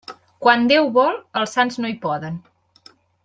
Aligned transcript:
Quan 0.45 0.63
Déu 0.71 0.87
vol, 0.95 1.19
els 1.43 1.53
sants 1.57 1.79
no 1.83 1.91
hi 1.91 1.97
poden. 2.09 2.43